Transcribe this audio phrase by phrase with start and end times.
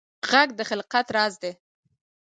[0.29, 1.51] غږ د خلقت راز دی